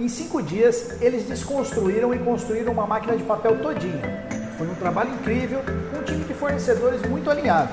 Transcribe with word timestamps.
Em 0.00 0.08
cinco 0.08 0.42
dias, 0.42 0.92
eles 1.02 1.24
desconstruíram 1.24 2.14
e 2.14 2.18
construíram 2.18 2.72
uma 2.72 2.86
máquina 2.86 3.14
de 3.14 3.22
papel 3.22 3.58
todinha. 3.60 4.24
Foi 4.56 4.66
um 4.66 4.74
trabalho 4.74 5.12
incrível, 5.12 5.60
com 5.92 5.98
um 5.98 6.02
time 6.02 6.24
de 6.24 6.32
fornecedores 6.32 7.02
muito 7.02 7.30
alinhado. 7.30 7.70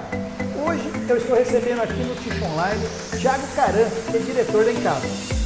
Hoje 0.68 0.92
eu 1.08 1.16
estou 1.16 1.38
recebendo 1.38 1.82
aqui 1.82 2.04
no 2.04 2.14
Ticho 2.16 2.44
Online 2.44 2.86
Thiago 3.18 3.48
Caran, 3.56 3.90
que 4.12 4.18
é 4.18 4.20
diretor 4.20 4.66
da 4.66 4.74
Encapa. 4.74 5.37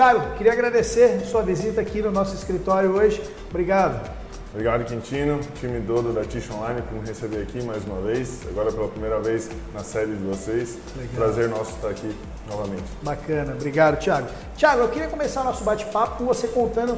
Thiago, 0.00 0.34
queria 0.38 0.54
agradecer 0.54 1.20
sua 1.26 1.42
visita 1.42 1.78
aqui 1.78 2.00
no 2.00 2.10
nosso 2.10 2.34
escritório 2.34 2.90
hoje. 2.90 3.22
Obrigado. 3.50 4.10
Obrigado, 4.50 4.82
Quintino, 4.86 5.38
time 5.56 5.78
todo 5.86 6.10
da 6.14 6.24
Tish 6.24 6.50
Online 6.50 6.80
por 6.80 7.02
me 7.02 7.06
receber 7.06 7.42
aqui 7.42 7.62
mais 7.62 7.84
uma 7.84 8.00
vez, 8.00 8.40
agora 8.48 8.72
pela 8.72 8.88
primeira 8.88 9.20
vez 9.20 9.50
na 9.74 9.84
série 9.84 10.12
de 10.12 10.24
vocês. 10.24 10.78
Legal. 10.96 11.14
Prazer 11.16 11.50
nosso 11.50 11.72
estar 11.72 11.90
aqui 11.90 12.16
novamente. 12.48 12.84
Bacana, 13.02 13.52
obrigado, 13.52 13.98
Thiago. 13.98 14.28
Thiago, 14.56 14.80
eu 14.80 14.88
queria 14.88 15.06
começar 15.06 15.44
nosso 15.44 15.62
bate-papo 15.64 16.16
com 16.16 16.24
você 16.24 16.48
contando 16.48 16.96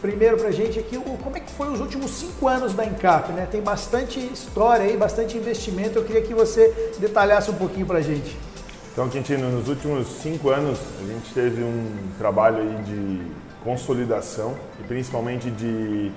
primeiro 0.00 0.36
pra 0.36 0.50
gente 0.50 0.80
aqui 0.80 0.98
como 0.98 1.36
é 1.36 1.38
que 1.38 1.52
foi 1.52 1.68
os 1.68 1.78
últimos 1.78 2.10
cinco 2.10 2.48
anos 2.48 2.74
da 2.74 2.84
Encap, 2.84 3.30
né? 3.30 3.46
Tem 3.48 3.62
bastante 3.62 4.18
história 4.18 4.84
aí, 4.84 4.96
bastante 4.96 5.38
investimento. 5.38 5.96
Eu 5.96 6.04
queria 6.04 6.22
que 6.22 6.34
você 6.34 6.92
detalhasse 6.98 7.52
um 7.52 7.54
pouquinho 7.54 7.86
pra 7.86 8.00
gente. 8.00 8.36
Então, 8.92 9.08
Quintino, 9.08 9.50
nos 9.50 9.70
últimos 9.70 10.06
cinco 10.06 10.50
anos 10.50 10.78
a 11.02 11.06
gente 11.06 11.32
teve 11.32 11.62
um 11.64 11.96
trabalho 12.18 12.58
aí 12.58 12.76
de 12.82 13.22
consolidação 13.64 14.54
e 14.78 14.82
principalmente 14.82 15.50
de 15.50 16.10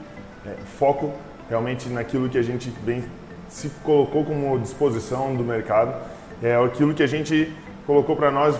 é, 0.46 0.56
foco 0.78 1.14
realmente 1.50 1.88
naquilo 1.88 2.28
que 2.28 2.38
a 2.38 2.42
gente 2.42 2.70
bem 2.84 3.02
se 3.48 3.70
colocou 3.82 4.26
como 4.26 4.60
disposição 4.60 5.34
do 5.34 5.42
mercado. 5.42 5.96
É 6.44 6.54
aquilo 6.58 6.94
que 6.94 7.02
a 7.02 7.08
gente 7.08 7.50
colocou 7.88 8.14
para 8.14 8.30
nós 8.30 8.58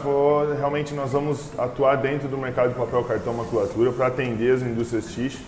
realmente 0.58 0.94
nós 0.94 1.12
vamos 1.12 1.52
atuar 1.60 1.98
dentro 1.98 2.30
do 2.30 2.38
mercado 2.38 2.70
de 2.70 2.76
papel, 2.76 3.04
cartão, 3.04 3.34
maculatura 3.34 3.92
para 3.92 4.08
atender 4.08 4.56
as 4.56 4.62
indústrias 4.62 5.14
tixo. 5.14 5.44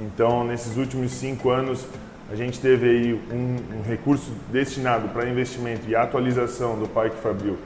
Então, 0.00 0.42
nesses 0.42 0.76
últimos 0.76 1.12
cinco 1.12 1.50
anos 1.50 1.86
a 2.28 2.34
gente 2.34 2.58
teve 2.58 2.88
aí 2.88 3.20
um, 3.30 3.78
um 3.78 3.82
recurso 3.88 4.32
destinado 4.50 5.08
para 5.10 5.28
investimento 5.28 5.88
e 5.88 5.94
atualização 5.94 6.76
do 6.76 6.88
Parque 6.88 7.16
Fabril 7.22 7.56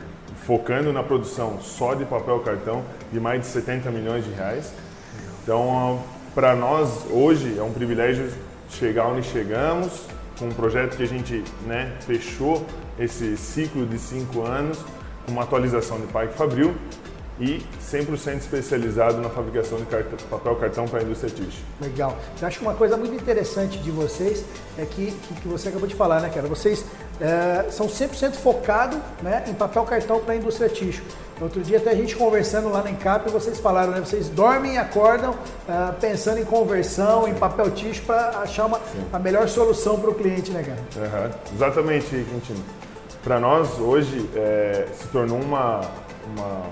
focando 0.44 0.92
na 0.92 1.02
produção 1.02 1.58
só 1.60 1.94
de 1.94 2.04
papel 2.04 2.40
cartão 2.40 2.84
de 3.12 3.18
mais 3.18 3.40
de 3.40 3.46
70 3.46 3.90
milhões 3.90 4.24
de 4.24 4.30
reais. 4.32 4.72
Então, 5.42 6.02
para 6.34 6.54
nós 6.54 7.06
hoje 7.10 7.56
é 7.58 7.62
um 7.62 7.72
privilégio 7.72 8.32
chegar 8.68 9.06
onde 9.06 9.26
chegamos 9.26 10.06
com 10.38 10.46
um 10.46 10.52
projeto 10.52 10.96
que 10.96 11.02
a 11.02 11.06
gente 11.06 11.42
né, 11.66 11.92
fechou 12.00 12.66
esse 12.98 13.36
ciclo 13.36 13.86
de 13.86 13.98
cinco 13.98 14.42
anos 14.42 14.78
com 15.24 15.32
uma 15.32 15.42
atualização 15.42 15.98
de 16.00 16.06
Parque 16.06 16.34
Fabril 16.34 16.74
e 17.38 17.62
100% 17.82 18.38
especializado 18.38 19.20
na 19.20 19.28
fabricação 19.28 19.78
de 19.78 19.84
cartão, 19.84 20.18
papel 20.30 20.56
cartão 20.56 20.88
para 20.88 21.00
a 21.00 21.02
indústria 21.02 21.30
tixo. 21.30 21.58
Legal. 21.80 22.16
Eu 22.40 22.48
acho 22.48 22.58
que 22.58 22.64
uma 22.64 22.74
coisa 22.74 22.96
muito 22.96 23.14
interessante 23.14 23.78
de 23.78 23.90
vocês 23.90 24.44
é 24.78 24.84
que, 24.84 25.12
que, 25.42 25.48
você 25.48 25.68
acabou 25.68 25.86
de 25.86 25.94
falar, 25.94 26.20
né, 26.20 26.30
cara? 26.30 26.48
Vocês 26.48 26.84
é, 27.20 27.70
são 27.70 27.86
100% 27.86 28.32
focados 28.34 28.98
né, 29.22 29.44
em 29.46 29.54
papel 29.54 29.84
cartão 29.84 30.20
para 30.20 30.32
a 30.32 30.36
indústria 30.36 30.68
tixo. 30.68 31.02
Outro 31.38 31.62
dia 31.62 31.76
até 31.76 31.90
a 31.90 31.94
gente 31.94 32.16
conversando 32.16 32.70
lá 32.70 32.82
na 32.82 32.90
Encap, 32.90 33.30
vocês 33.30 33.60
falaram, 33.60 33.92
né? 33.92 34.00
Vocês 34.00 34.30
dormem 34.30 34.74
e 34.74 34.78
acordam 34.78 35.32
uh, 35.32 35.92
pensando 36.00 36.38
em 36.38 36.44
conversão, 36.46 37.28
em 37.28 37.34
papel 37.34 37.70
tixo 37.72 38.02
para 38.02 38.38
achar 38.38 38.64
uma, 38.64 38.80
a 39.12 39.18
melhor 39.18 39.46
solução 39.46 40.00
para 40.00 40.08
o 40.08 40.14
cliente, 40.14 40.50
né, 40.50 40.62
cara? 40.62 41.26
Uhum. 41.26 41.54
Exatamente, 41.54 42.06
Quintino. 42.06 42.64
Para 43.22 43.38
nós, 43.38 43.78
hoje, 43.78 44.30
é, 44.34 44.86
se 44.94 45.08
tornou 45.08 45.38
uma, 45.38 45.82
uma 46.26 46.62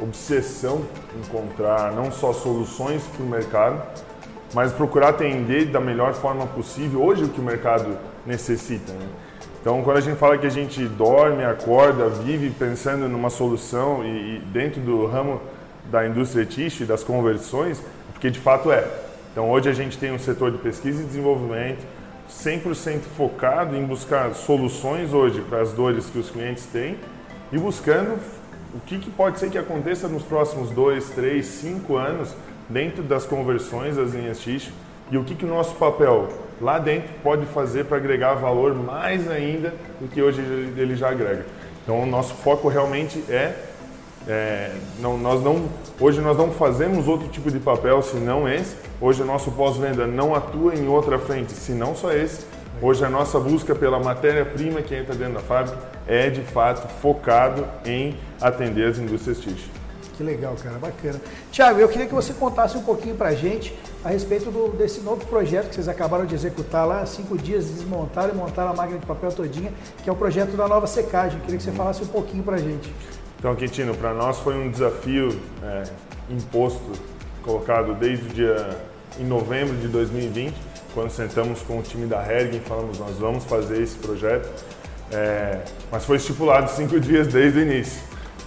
obsessão 0.00 0.82
encontrar 1.18 1.92
não 1.92 2.10
só 2.10 2.32
soluções 2.32 3.02
para 3.04 3.24
o 3.24 3.28
mercado, 3.28 3.82
mas 4.52 4.72
procurar 4.72 5.10
atender 5.10 5.66
da 5.66 5.80
melhor 5.80 6.14
forma 6.14 6.46
possível 6.46 7.02
hoje 7.02 7.24
o 7.24 7.28
que 7.28 7.40
o 7.40 7.44
mercado 7.44 7.96
necessita. 8.24 8.92
Né? 8.92 9.08
Então, 9.60 9.82
quando 9.82 9.96
a 9.96 10.00
gente 10.00 10.18
fala 10.18 10.36
que 10.36 10.46
a 10.46 10.50
gente 10.50 10.84
dorme, 10.86 11.44
acorda, 11.44 12.08
vive 12.08 12.50
pensando 12.50 13.08
numa 13.08 13.30
solução 13.30 14.04
e, 14.04 14.36
e 14.36 14.38
dentro 14.52 14.80
do 14.80 15.06
ramo 15.06 15.40
da 15.90 16.06
indústria 16.06 16.44
tixo 16.44 16.82
e 16.82 16.86
das 16.86 17.02
conversões, 17.02 17.82
porque 18.12 18.30
de 18.30 18.38
fato 18.38 18.70
é. 18.70 18.86
Então, 19.32 19.50
hoje 19.50 19.68
a 19.68 19.72
gente 19.72 19.98
tem 19.98 20.12
um 20.12 20.18
setor 20.18 20.52
de 20.52 20.58
pesquisa 20.58 21.02
e 21.02 21.06
desenvolvimento 21.06 21.84
100% 22.30 23.00
focado 23.16 23.76
em 23.76 23.84
buscar 23.84 24.34
soluções 24.34 25.12
hoje 25.12 25.40
para 25.40 25.60
as 25.60 25.72
dores 25.72 26.06
que 26.06 26.18
os 26.18 26.30
clientes 26.30 26.66
têm 26.66 26.96
e 27.52 27.58
buscando 27.58 28.18
o 28.74 28.80
que, 28.80 28.98
que 28.98 29.10
pode 29.10 29.38
ser 29.38 29.50
que 29.50 29.56
aconteça 29.56 30.08
nos 30.08 30.24
próximos 30.24 30.70
dois, 30.70 31.10
três, 31.10 31.46
cinco 31.46 31.96
anos 31.96 32.34
dentro 32.68 33.02
das 33.02 33.24
conversões 33.24 33.96
das 33.96 34.12
linhas 34.12 34.40
X 34.40 34.70
e 35.10 35.16
o 35.16 35.22
que, 35.22 35.34
que 35.34 35.44
o 35.44 35.48
nosso 35.48 35.76
papel 35.76 36.28
lá 36.60 36.78
dentro 36.78 37.10
pode 37.22 37.46
fazer 37.46 37.84
para 37.84 37.98
agregar 37.98 38.34
valor 38.34 38.74
mais 38.74 39.30
ainda 39.30 39.74
do 40.00 40.08
que 40.08 40.20
hoje 40.20 40.40
ele 40.40 40.96
já 40.96 41.10
agrega. 41.10 41.46
Então, 41.82 42.02
o 42.02 42.06
nosso 42.06 42.34
foco 42.34 42.68
realmente 42.68 43.22
é, 43.28 43.54
é 44.26 44.72
não, 44.98 45.18
nós 45.18 45.42
não, 45.42 45.68
hoje 46.00 46.20
nós 46.20 46.36
não 46.36 46.50
fazemos 46.50 47.06
outro 47.06 47.28
tipo 47.28 47.50
de 47.50 47.60
papel 47.60 48.02
senão 48.02 48.48
esse. 48.48 48.74
Hoje 49.00 49.22
o 49.22 49.26
nosso 49.26 49.52
pós-venda 49.52 50.06
não 50.06 50.34
atua 50.34 50.74
em 50.74 50.88
outra 50.88 51.18
frente 51.18 51.52
senão 51.52 51.94
só 51.94 52.12
esse. 52.12 52.46
Hoje 52.82 53.04
a 53.04 53.08
nossa 53.08 53.38
busca 53.38 53.74
pela 53.74 53.98
matéria-prima 54.00 54.82
que 54.82 54.94
entra 54.94 55.14
dentro 55.14 55.34
da 55.34 55.40
fábrica 55.40 55.78
é 56.06 56.28
de 56.28 56.42
fato 56.42 56.86
focado 57.00 57.66
em 57.84 58.16
atender 58.40 58.88
as 58.88 58.98
indústrias 58.98 59.38
tixo. 59.38 59.70
Que 60.16 60.22
legal, 60.22 60.54
cara, 60.62 60.78
bacana. 60.78 61.20
Tiago, 61.50 61.80
eu 61.80 61.88
queria 61.88 62.06
que 62.06 62.14
você 62.14 62.32
contasse 62.32 62.76
um 62.76 62.82
pouquinho 62.82 63.16
para 63.16 63.30
a 63.30 63.34
gente 63.34 63.76
a 64.04 64.10
respeito 64.10 64.50
do, 64.50 64.68
desse 64.76 65.00
novo 65.00 65.24
projeto 65.26 65.68
que 65.68 65.74
vocês 65.74 65.88
acabaram 65.88 66.24
de 66.24 66.34
executar 66.34 66.86
lá, 66.86 67.04
cinco 67.06 67.36
dias 67.36 67.64
desmontaram 67.64 68.34
e 68.34 68.36
montaram 68.36 68.70
a 68.70 68.74
máquina 68.74 68.98
de 68.98 69.06
papel 69.06 69.32
todinha, 69.32 69.72
que 70.02 70.08
é 70.08 70.12
o 70.12 70.16
projeto 70.16 70.56
da 70.56 70.68
nova 70.68 70.86
secagem. 70.86 71.38
Eu 71.38 71.44
queria 71.44 71.58
que 71.58 71.64
você 71.64 71.72
falasse 71.72 72.02
um 72.02 72.06
pouquinho 72.06 72.44
para 72.44 72.56
a 72.56 72.58
gente. 72.58 72.92
Então, 73.38 73.54
Quintino, 73.56 73.94
para 73.94 74.12
nós 74.14 74.38
foi 74.38 74.54
um 74.54 74.70
desafio 74.70 75.40
é, 75.62 75.82
imposto, 76.30 76.92
colocado 77.42 77.94
desde 77.94 78.26
o 78.26 78.28
dia 78.28 78.78
em 79.18 79.24
novembro 79.24 79.76
de 79.76 79.88
2020, 79.88 80.54
quando 80.94 81.10
sentamos 81.10 81.60
com 81.62 81.80
o 81.80 81.82
time 81.82 82.06
da 82.06 82.24
Hergen, 82.24 82.60
falamos 82.60 82.98
nós 82.98 83.18
vamos 83.18 83.44
fazer 83.44 83.82
esse 83.82 83.98
projeto, 83.98 84.48
é, 85.12 85.60
mas 85.90 86.04
foi 86.04 86.16
estipulado 86.16 86.70
cinco 86.70 86.98
dias 87.00 87.26
desde 87.26 87.58
o 87.58 87.62
início. 87.62 88.00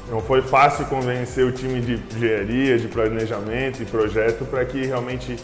Não 0.09 0.22
foi 0.22 0.41
fácil 0.41 0.86
convencer 0.86 1.46
o 1.46 1.52
time 1.52 1.81
de 1.81 2.02
engenharia, 2.16 2.80
de 2.80 2.88
planejamento 2.88 3.84
e 3.84 3.86
projeto 3.86 4.46
para 4.46 4.63
que 4.63 4.86
realmente 4.86 5.36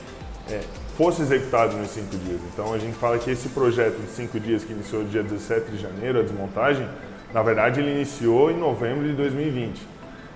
é, 0.49 0.61
fosse 0.97 1.21
executado 1.21 1.75
nos 1.75 1.89
cinco 1.89 2.15
dias. 2.15 2.39
Então 2.53 2.73
a 2.73 2.79
gente 2.79 2.95
fala 2.95 3.19
que 3.19 3.29
esse 3.29 3.49
projeto 3.49 3.99
de 3.99 4.09
cinco 4.09 4.39
dias, 4.39 4.63
que 4.63 4.71
iniciou 4.71 5.03
dia 5.03 5.21
17 5.21 5.71
de 5.71 5.81
janeiro, 5.81 6.19
a 6.19 6.23
desmontagem, 6.23 6.87
na 7.33 7.43
verdade 7.43 7.81
ele 7.81 7.91
iniciou 7.91 8.49
em 8.49 8.57
novembro 8.57 9.05
de 9.05 9.13
2020. 9.13 9.81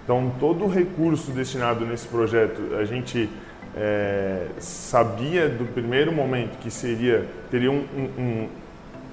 Então 0.03 0.33
todo 0.38 0.66
o 0.66 0.67
recurso 0.67 1.31
destinado 1.31 1.85
nesse 1.85 2.07
projeto, 2.07 2.75
a 2.77 2.83
gente 2.83 3.29
é, 3.79 4.47
sabia 4.59 5.47
do 5.47 5.65
primeiro 5.65 6.11
momento 6.11 6.57
que 6.57 6.71
seria 6.71 7.27
teria 7.51 7.71
um, 7.71 7.85
um, 7.95 8.21
um, 8.21 8.49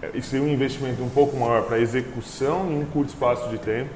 é, 0.01 0.21
seria 0.23 0.45
um 0.45 0.49
investimento 0.49 1.03
um 1.03 1.11
pouco 1.11 1.37
maior 1.37 1.65
para 1.65 1.79
execução 1.79 2.71
em 2.73 2.81
um 2.81 2.87
curto 2.87 3.11
espaço 3.11 3.49
de 3.51 3.59
tempo. 3.59 3.91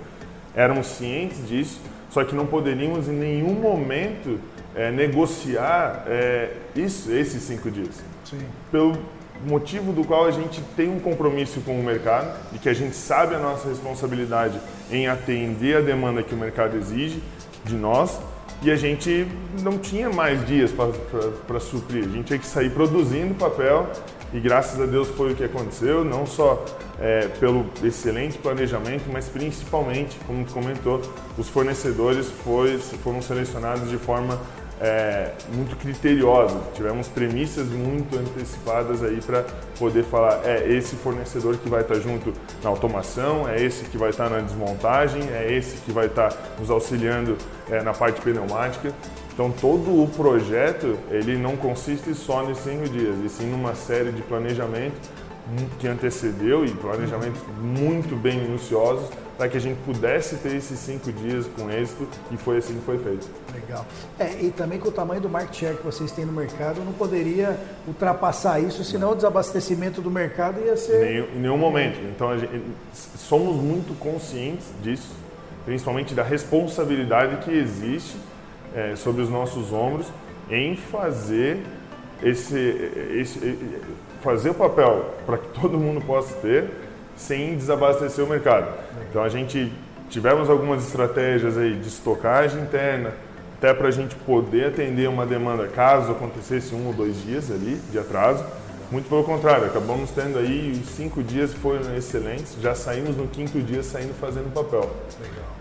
Éramos 0.54 0.86
cientes 0.88 1.46
disso, 1.48 1.80
só 2.10 2.22
que 2.22 2.34
não 2.34 2.46
poderíamos 2.46 3.08
em 3.08 3.12
nenhum 3.12 3.54
momento 3.54 4.38
é, 4.74 4.90
negociar 4.90 6.04
é, 6.06 6.52
isso, 6.76 7.10
esses 7.12 7.42
cinco 7.42 7.70
dias. 7.70 8.02
Sim. 8.24 8.38
Pelo 8.70 8.98
motivo 9.46 9.92
do 9.92 10.04
qual 10.04 10.26
a 10.26 10.30
gente 10.30 10.60
tem 10.76 10.90
um 10.90 10.98
compromisso 10.98 11.60
com 11.60 11.78
o 11.78 11.82
mercado 11.82 12.36
e 12.52 12.58
que 12.58 12.68
a 12.68 12.74
gente 12.74 12.96
sabe 12.96 13.34
a 13.34 13.38
nossa 13.38 13.68
responsabilidade 13.68 14.60
em 14.90 15.06
atender 15.06 15.76
a 15.76 15.80
demanda 15.80 16.22
que 16.22 16.34
o 16.34 16.38
mercado 16.38 16.76
exige 16.76 17.22
de 17.64 17.76
nós 17.76 18.18
e 18.62 18.70
a 18.70 18.76
gente 18.76 19.26
não 19.62 19.78
tinha 19.78 20.10
mais 20.10 20.44
dias 20.46 20.72
para 21.46 21.60
suprir. 21.60 22.04
A 22.04 22.08
gente 22.08 22.24
tinha 22.24 22.38
que 22.38 22.46
sair 22.46 22.70
produzindo 22.70 23.34
papel 23.34 23.88
e 24.32 24.40
graças 24.40 24.80
a 24.80 24.86
Deus 24.86 25.08
foi 25.08 25.32
o 25.32 25.34
que 25.34 25.44
aconteceu, 25.44 26.04
não 26.04 26.26
só 26.26 26.64
é, 27.00 27.28
pelo 27.40 27.66
excelente 27.82 28.36
planejamento, 28.36 29.04
mas 29.10 29.28
principalmente, 29.28 30.18
como 30.26 30.44
tu 30.44 30.52
comentou, 30.52 31.00
os 31.38 31.48
fornecedores 31.48 32.26
foi, 32.44 32.78
foram 32.78 33.22
selecionados 33.22 33.88
de 33.88 33.96
forma 33.96 34.38
é, 34.80 35.32
muito 35.52 35.76
criteriosa, 35.76 36.58
tivemos 36.74 37.08
premissas 37.08 37.68
muito 37.68 38.16
antecipadas 38.16 39.02
aí 39.02 39.20
para 39.20 39.44
poder 39.78 40.04
falar 40.04 40.40
é 40.44 40.72
esse 40.72 40.96
fornecedor 40.96 41.56
que 41.56 41.68
vai 41.68 41.82
estar 41.82 41.94
tá 41.94 42.00
junto 42.00 42.32
na 42.62 42.70
automação, 42.70 43.48
é 43.48 43.60
esse 43.62 43.84
que 43.86 43.98
vai 43.98 44.10
estar 44.10 44.28
tá 44.28 44.36
na 44.36 44.40
desmontagem, 44.40 45.22
é 45.32 45.52
esse 45.52 45.78
que 45.78 45.92
vai 45.92 46.06
estar 46.06 46.30
tá 46.30 46.38
nos 46.58 46.70
auxiliando 46.70 47.36
é, 47.70 47.82
na 47.82 47.92
parte 47.92 48.20
pneumática. 48.20 48.92
Então 49.32 49.52
todo 49.52 50.02
o 50.02 50.08
projeto 50.08 50.98
ele 51.10 51.36
não 51.36 51.56
consiste 51.56 52.12
só 52.14 52.44
nesses 52.44 52.64
cinco 52.64 52.88
dias, 52.88 53.16
e 53.24 53.28
sim 53.28 53.46
numa 53.46 53.74
série 53.74 54.10
de 54.10 54.22
planejamento 54.22 54.96
que 55.78 55.88
antecedeu 55.88 56.64
e 56.64 56.70
planejamentos 56.70 57.40
muito 57.60 58.14
bem 58.16 58.38
minuciosos 58.38 59.08
para 59.36 59.48
que 59.48 59.56
a 59.56 59.60
gente 59.60 59.78
pudesse 59.84 60.36
ter 60.36 60.56
esses 60.56 60.78
cinco 60.80 61.12
dias 61.12 61.46
com 61.56 61.70
êxito 61.70 62.08
e 62.32 62.36
foi 62.36 62.58
assim 62.58 62.74
que 62.74 62.84
foi 62.84 62.98
feito. 62.98 63.28
Legal. 63.54 63.86
É, 64.18 64.32
e 64.42 64.50
também 64.50 64.80
com 64.80 64.88
o 64.88 64.92
tamanho 64.92 65.20
do 65.20 65.28
market 65.28 65.54
share 65.54 65.76
que 65.76 65.84
vocês 65.84 66.10
têm 66.10 66.24
no 66.24 66.32
mercado, 66.32 66.84
não 66.84 66.92
poderia 66.92 67.56
ultrapassar 67.86 68.58
isso, 68.58 68.82
senão 68.82 69.12
o 69.12 69.14
desabastecimento 69.14 70.02
do 70.02 70.10
mercado 70.10 70.60
ia 70.60 70.76
ser... 70.76 71.00
Nenhum, 71.04 71.26
em 71.36 71.38
nenhum 71.38 71.56
momento. 71.56 72.00
Então, 72.00 72.36
gente, 72.36 72.62
somos 72.92 73.56
muito 73.62 73.96
conscientes 74.00 74.66
disso, 74.82 75.14
principalmente 75.64 76.14
da 76.14 76.24
responsabilidade 76.24 77.36
que 77.44 77.52
existe 77.52 78.16
é, 78.74 78.96
sobre 78.96 79.22
os 79.22 79.30
nossos 79.30 79.72
ombros 79.72 80.08
em 80.50 80.74
fazer 80.76 81.62
esse, 82.22 82.58
esse 83.14 83.38
fazer 84.22 84.50
o 84.50 84.54
papel 84.54 85.14
para 85.26 85.38
que 85.38 85.48
todo 85.60 85.78
mundo 85.78 86.00
possa 86.04 86.34
ter 86.34 86.70
sem 87.16 87.56
desabastecer 87.56 88.24
o 88.24 88.28
mercado. 88.28 88.68
Então 89.08 89.22
a 89.22 89.28
gente 89.28 89.72
tivemos 90.08 90.48
algumas 90.48 90.86
estratégias 90.86 91.58
aí 91.58 91.74
de 91.74 91.88
estocagem 91.88 92.62
interna, 92.62 93.12
até 93.58 93.74
para 93.74 93.88
a 93.88 93.90
gente 93.90 94.14
poder 94.14 94.68
atender 94.68 95.08
uma 95.08 95.26
demanda 95.26 95.66
caso 95.66 96.12
acontecesse 96.12 96.74
um 96.74 96.86
ou 96.86 96.92
dois 96.92 97.20
dias 97.22 97.50
ali 97.50 97.80
de 97.90 97.98
atraso. 97.98 98.44
Muito 98.90 99.06
pelo 99.06 99.22
contrário, 99.22 99.66
acabamos 99.66 100.10
tendo 100.10 100.38
aí 100.38 100.72
os 100.72 100.88
cinco 100.90 101.22
dias 101.22 101.52
foram 101.52 101.94
excelentes, 101.94 102.56
já 102.60 102.74
saímos 102.74 103.16
no 103.16 103.28
quinto 103.28 103.60
dia 103.60 103.82
saindo 103.82 104.14
fazendo 104.14 104.50
papel. 104.52 104.88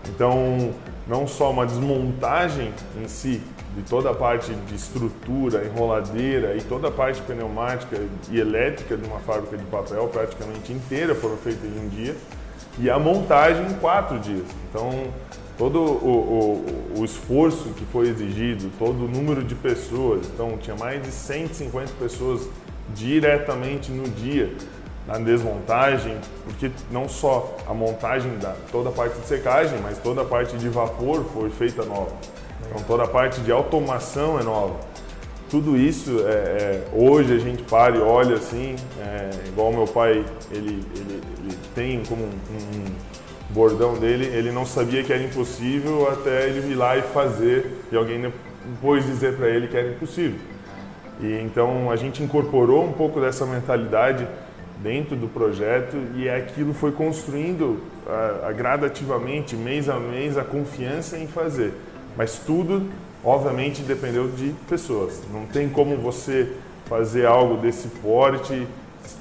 Então, 0.08 0.72
não 1.06 1.26
só 1.26 1.50
uma 1.50 1.66
desmontagem 1.66 2.72
em 2.96 3.06
si 3.06 3.42
de 3.76 3.82
toda 3.82 4.10
a 4.10 4.14
parte 4.14 4.54
de 4.54 4.74
estrutura, 4.74 5.62
enroladeira 5.66 6.56
e 6.56 6.62
toda 6.62 6.88
a 6.88 6.90
parte 6.90 7.20
pneumática 7.20 7.98
e 8.30 8.40
elétrica 8.40 8.96
de 8.96 9.06
uma 9.06 9.18
fábrica 9.20 9.58
de 9.58 9.64
papel 9.64 10.08
praticamente 10.08 10.72
inteira 10.72 11.14
foram 11.14 11.36
feitas 11.36 11.64
em 11.64 11.84
um 11.84 11.88
dia 11.88 12.16
e 12.78 12.88
a 12.88 12.98
montagem 12.98 13.66
em 13.66 13.74
quatro 13.74 14.18
dias. 14.18 14.46
Então, 14.70 14.90
todo 15.58 15.80
o, 15.80 16.64
o, 16.96 17.00
o, 17.00 17.04
esforço 17.04 17.70
que 17.70 17.84
foi 17.86 18.08
exigido, 18.08 18.70
todo 18.78 19.04
o 19.04 19.08
número 19.08 19.42
de 19.42 19.54
pessoas, 19.54 20.26
então 20.32 20.56
tinha 20.56 20.76
mais 20.76 21.02
de 21.02 21.10
150 21.10 21.92
pessoas 21.98 22.48
diretamente 22.94 23.90
no 23.90 24.08
dia 24.08 24.52
na 25.08 25.16
desmontagem, 25.16 26.18
porque 26.44 26.70
não 26.90 27.08
só 27.08 27.56
a 27.66 27.72
montagem 27.72 28.36
da 28.36 28.54
toda 28.70 28.90
a 28.90 28.92
parte 28.92 29.18
de 29.18 29.26
secagem, 29.26 29.78
mas 29.82 29.96
toda 29.96 30.20
a 30.20 30.24
parte 30.24 30.54
de 30.58 30.68
vapor 30.68 31.24
foi 31.32 31.48
feita 31.48 31.82
nova. 31.82 32.12
Então 32.68 32.82
toda 32.82 33.04
a 33.04 33.08
parte 33.08 33.40
de 33.40 33.50
automação 33.50 34.38
é 34.38 34.42
nova. 34.42 34.76
Tudo 35.48 35.78
isso 35.78 36.26
é, 36.26 36.30
é, 36.30 36.84
hoje 36.92 37.32
a 37.32 37.38
gente 37.38 37.62
para 37.62 37.96
e 37.96 38.00
olha 38.00 38.36
assim, 38.36 38.76
é, 39.00 39.30
igual 39.48 39.72
meu 39.72 39.86
pai, 39.86 40.22
ele, 40.50 40.84
ele, 40.94 41.22
ele 41.38 41.58
tem 41.74 42.02
como 42.04 42.24
um, 42.24 42.26
um, 42.26 42.84
bordão 43.48 43.94
dele, 43.94 44.26
ele 44.26 44.52
não 44.52 44.66
sabia 44.66 45.02
que 45.02 45.10
era 45.10 45.22
impossível 45.22 46.06
até 46.12 46.50
ele 46.50 46.72
ir 46.72 46.74
lá 46.74 46.98
e 46.98 47.02
fazer 47.02 47.82
e 47.90 47.96
alguém 47.96 48.30
depois 48.74 49.06
dizer 49.06 49.38
para 49.38 49.48
ele 49.48 49.68
que 49.68 49.76
era 49.76 49.88
impossível. 49.88 50.38
E 51.20 51.40
então 51.42 51.90
a 51.90 51.96
gente 51.96 52.22
incorporou 52.22 52.84
um 52.84 52.92
pouco 52.92 53.20
dessa 53.20 53.44
mentalidade 53.44 54.26
dentro 54.82 55.16
do 55.16 55.28
projeto 55.28 55.96
e 56.14 56.28
aquilo 56.28 56.72
foi 56.72 56.92
construindo 56.92 57.80
uh, 58.06 58.54
gradativamente, 58.54 59.56
mês 59.56 59.88
a 59.88 59.98
mês, 59.98 60.38
a 60.38 60.44
confiança 60.44 61.18
em 61.18 61.26
fazer. 61.26 61.72
Mas 62.16 62.38
tudo, 62.38 62.88
obviamente, 63.24 63.82
dependeu 63.82 64.28
de 64.28 64.54
pessoas. 64.68 65.20
Não 65.32 65.46
tem 65.46 65.68
como 65.68 65.96
você 65.96 66.52
fazer 66.86 67.26
algo 67.26 67.56
desse 67.56 67.88
porte, 67.88 68.66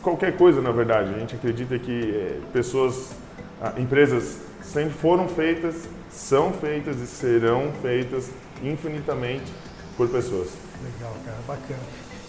qualquer 0.01 0.37
coisa, 0.37 0.61
na 0.61 0.71
verdade. 0.71 1.13
A 1.13 1.19
gente 1.19 1.35
acredita 1.35 1.77
que 1.79 2.11
eh, 2.15 2.39
pessoas, 2.53 3.11
uh, 3.61 3.79
empresas 3.79 4.39
sempre 4.61 4.93
foram 4.93 5.27
feitas, 5.27 5.87
são 6.09 6.53
feitas 6.53 6.99
e 7.01 7.07
serão 7.07 7.71
feitas 7.81 8.29
infinitamente 8.63 9.51
por 9.95 10.07
pessoas. 10.07 10.66
Legal, 10.83 11.13
cara, 11.25 11.37
bacana. 11.47 11.79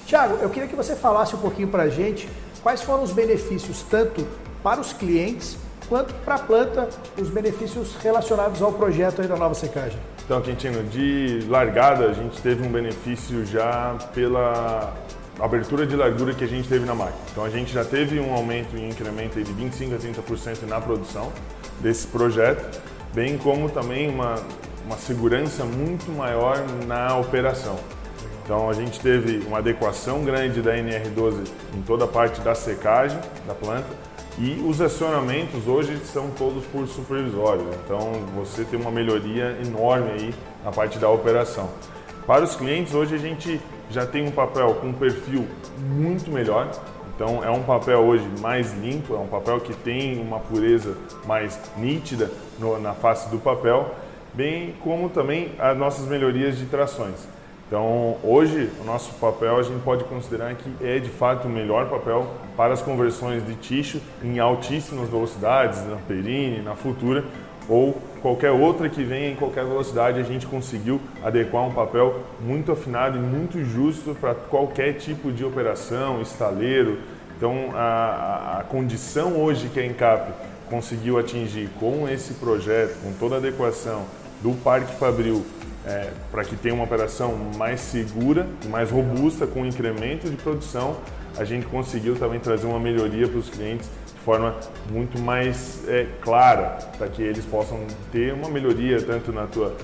Tiago, 0.06 0.38
eu 0.40 0.48
queria 0.48 0.68
que 0.68 0.76
você 0.76 0.96
falasse 0.96 1.34
um 1.34 1.38
pouquinho 1.38 1.68
para 1.68 1.84
a 1.84 1.88
gente 1.88 2.28
quais 2.62 2.82
foram 2.82 3.02
os 3.02 3.12
benefícios 3.12 3.82
tanto 3.82 4.26
para 4.62 4.80
os 4.80 4.92
clientes 4.92 5.56
quanto 5.88 6.12
para 6.14 6.34
a 6.34 6.38
planta, 6.38 6.88
os 7.16 7.30
benefícios 7.30 7.96
relacionados 7.96 8.60
ao 8.60 8.72
projeto 8.72 9.22
da 9.22 9.36
nova 9.36 9.54
secagem. 9.54 9.98
Então, 10.24 10.40
Quintino, 10.42 10.84
de 10.84 11.46
largada 11.48 12.06
a 12.06 12.12
gente 12.12 12.40
teve 12.42 12.66
um 12.66 12.70
benefício 12.70 13.46
já 13.46 13.96
pela 14.14 14.94
abertura 15.40 15.86
de 15.86 15.96
largura 15.96 16.34
que 16.34 16.44
a 16.44 16.48
gente 16.48 16.68
teve 16.68 16.84
na 16.84 16.94
máquina. 16.94 17.18
Então 17.30 17.44
a 17.44 17.50
gente 17.50 17.72
já 17.72 17.84
teve 17.84 18.18
um 18.18 18.32
aumento 18.34 18.76
e 18.76 18.88
incremento 18.88 19.42
de 19.42 19.52
25 19.52 19.94
a 19.94 19.98
30% 19.98 20.66
na 20.66 20.80
produção 20.80 21.32
desse 21.80 22.06
projeto, 22.08 22.80
bem 23.14 23.38
como 23.38 23.70
também 23.70 24.10
uma, 24.10 24.34
uma 24.84 24.96
segurança 24.96 25.64
muito 25.64 26.10
maior 26.10 26.56
na 26.86 27.16
operação. 27.16 27.78
Então 28.48 28.70
a 28.70 28.72
gente 28.72 28.98
teve 28.98 29.46
uma 29.46 29.58
adequação 29.58 30.24
grande 30.24 30.62
da 30.62 30.74
NR12 30.74 31.46
em 31.76 31.82
toda 31.82 32.06
a 32.06 32.08
parte 32.08 32.40
da 32.40 32.54
secagem 32.54 33.18
da 33.46 33.52
planta 33.52 33.90
e 34.38 34.54
os 34.66 34.80
acionamentos 34.80 35.68
hoje 35.68 35.98
são 35.98 36.30
todos 36.30 36.64
por 36.64 36.88
supervisório. 36.88 37.66
Então 37.84 38.10
você 38.34 38.64
tem 38.64 38.80
uma 38.80 38.90
melhoria 38.90 39.58
enorme 39.62 40.12
aí 40.12 40.34
na 40.64 40.72
parte 40.72 40.98
da 40.98 41.10
operação. 41.10 41.68
Para 42.26 42.42
os 42.42 42.56
clientes 42.56 42.94
hoje 42.94 43.16
a 43.16 43.18
gente 43.18 43.60
já 43.90 44.06
tem 44.06 44.26
um 44.26 44.30
papel 44.30 44.76
com 44.76 44.86
um 44.86 44.94
perfil 44.94 45.46
muito 45.78 46.30
melhor. 46.30 46.70
Então 47.14 47.44
é 47.44 47.50
um 47.50 47.64
papel 47.64 47.98
hoje 47.98 48.26
mais 48.40 48.72
limpo, 48.78 49.14
é 49.14 49.18
um 49.18 49.28
papel 49.28 49.60
que 49.60 49.74
tem 49.74 50.18
uma 50.22 50.40
pureza 50.40 50.96
mais 51.26 51.60
nítida 51.76 52.30
no, 52.58 52.80
na 52.80 52.94
face 52.94 53.28
do 53.28 53.36
papel, 53.36 53.94
bem 54.32 54.74
como 54.82 55.10
também 55.10 55.52
as 55.58 55.76
nossas 55.76 56.06
melhorias 56.06 56.56
de 56.56 56.64
trações. 56.64 57.36
Então, 57.68 58.16
hoje, 58.24 58.70
o 58.80 58.84
nosso 58.84 59.12
papel 59.14 59.58
a 59.58 59.62
gente 59.62 59.82
pode 59.82 60.02
considerar 60.04 60.54
que 60.54 60.72
é 60.82 60.98
de 60.98 61.10
fato 61.10 61.46
o 61.46 61.50
melhor 61.50 61.90
papel 61.90 62.26
para 62.56 62.72
as 62.72 62.80
conversões 62.80 63.46
de 63.46 63.54
ticho 63.56 64.00
em 64.24 64.38
altíssimas 64.38 65.10
velocidades, 65.10 65.86
na 65.86 65.96
Perine, 65.96 66.62
na 66.62 66.74
Futura 66.74 67.24
ou 67.68 68.00
qualquer 68.22 68.50
outra 68.50 68.88
que 68.88 69.04
venha 69.04 69.30
em 69.30 69.36
qualquer 69.36 69.64
velocidade, 69.64 70.18
a 70.18 70.22
gente 70.22 70.46
conseguiu 70.46 70.98
adequar 71.22 71.66
um 71.66 71.72
papel 71.72 72.22
muito 72.40 72.72
afinado 72.72 73.18
e 73.18 73.20
muito 73.20 73.62
justo 73.62 74.16
para 74.18 74.34
qualquer 74.34 74.94
tipo 74.94 75.30
de 75.30 75.44
operação, 75.44 76.22
estaleiro. 76.22 76.98
Então, 77.36 77.70
a, 77.74 78.60
a 78.60 78.62
condição 78.64 79.36
hoje 79.36 79.68
que 79.68 79.78
a 79.78 79.84
Encap 79.84 80.32
conseguiu 80.70 81.18
atingir 81.18 81.68
com 81.78 82.08
esse 82.08 82.34
projeto, 82.34 82.96
com 83.02 83.12
toda 83.12 83.34
a 83.34 83.38
adequação 83.38 84.04
do 84.42 84.52
Parque 84.62 84.94
Fabril 84.96 85.44
é, 85.86 86.10
para 86.30 86.44
que 86.44 86.56
tenha 86.56 86.74
uma 86.74 86.84
operação 86.84 87.34
mais 87.56 87.80
segura 87.80 88.46
mais 88.68 88.90
robusta 88.90 89.46
com 89.46 89.64
incremento 89.64 90.28
de 90.28 90.36
produção, 90.36 90.96
a 91.36 91.44
gente 91.44 91.66
conseguiu 91.66 92.16
também 92.16 92.40
trazer 92.40 92.66
uma 92.66 92.80
melhoria 92.80 93.28
para 93.28 93.38
os 93.38 93.48
clientes 93.48 93.88
de 94.06 94.20
forma 94.24 94.56
muito 94.90 95.18
mais 95.20 95.86
é, 95.88 96.06
clara, 96.20 96.78
para 96.98 97.08
que 97.08 97.22
eles 97.22 97.44
possam 97.44 97.78
ter 98.12 98.34
uma 98.34 98.48
melhoria 98.48 99.00
tanto 99.00 99.32
na 99.32 99.46
tua 99.46 99.74